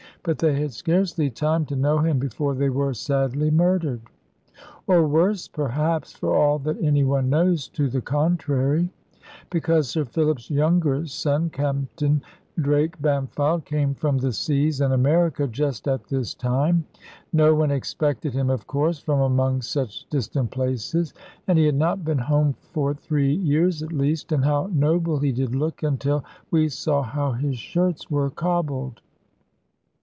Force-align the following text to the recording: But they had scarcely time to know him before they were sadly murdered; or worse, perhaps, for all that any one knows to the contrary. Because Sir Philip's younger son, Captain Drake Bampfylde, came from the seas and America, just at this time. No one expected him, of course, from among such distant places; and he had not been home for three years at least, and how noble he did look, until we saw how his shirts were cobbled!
But 0.23 0.37
they 0.37 0.53
had 0.53 0.71
scarcely 0.71 1.31
time 1.31 1.65
to 1.65 1.75
know 1.75 1.97
him 1.97 2.19
before 2.19 2.53
they 2.53 2.69
were 2.69 2.93
sadly 2.93 3.49
murdered; 3.49 4.01
or 4.85 5.07
worse, 5.07 5.47
perhaps, 5.47 6.13
for 6.13 6.37
all 6.37 6.59
that 6.59 6.79
any 6.79 7.03
one 7.03 7.31
knows 7.31 7.67
to 7.69 7.89
the 7.89 8.01
contrary. 8.01 8.91
Because 9.49 9.89
Sir 9.89 10.05
Philip's 10.05 10.51
younger 10.51 11.07
son, 11.07 11.49
Captain 11.49 12.21
Drake 12.59 13.01
Bampfylde, 13.01 13.65
came 13.65 13.95
from 13.95 14.19
the 14.19 14.31
seas 14.31 14.79
and 14.79 14.93
America, 14.93 15.47
just 15.47 15.87
at 15.87 16.03
this 16.05 16.35
time. 16.35 16.85
No 17.33 17.55
one 17.55 17.71
expected 17.71 18.31
him, 18.35 18.51
of 18.51 18.67
course, 18.67 18.99
from 18.99 19.21
among 19.21 19.63
such 19.63 20.07
distant 20.11 20.51
places; 20.51 21.15
and 21.47 21.57
he 21.57 21.65
had 21.65 21.73
not 21.73 22.05
been 22.05 22.19
home 22.19 22.53
for 22.53 22.93
three 22.93 23.33
years 23.33 23.81
at 23.81 23.91
least, 23.91 24.31
and 24.31 24.45
how 24.45 24.69
noble 24.71 25.17
he 25.17 25.31
did 25.31 25.55
look, 25.55 25.81
until 25.81 26.23
we 26.51 26.69
saw 26.69 27.01
how 27.01 27.31
his 27.31 27.57
shirts 27.57 28.11
were 28.11 28.29
cobbled! 28.29 29.01